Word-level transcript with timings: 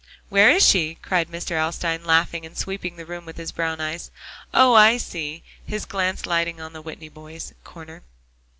"Where 0.29 0.49
is 0.49 0.65
she?" 0.67 0.95
cried 1.03 1.29
Mr. 1.29 1.51
Alstyne, 1.55 2.03
laughing, 2.03 2.43
and 2.43 2.57
sweeping 2.57 2.95
the 2.95 3.05
room 3.05 3.23
with 3.23 3.37
his 3.37 3.51
brown 3.51 3.79
eyes. 3.79 4.09
"Oh! 4.51 4.73
I 4.73 4.97
see," 4.97 5.43
his 5.63 5.85
glance 5.85 6.25
lighting 6.25 6.59
on 6.59 6.73
the 6.73 6.81
Whitney 6.81 7.09
boys' 7.09 7.53
corner. 7.63 8.01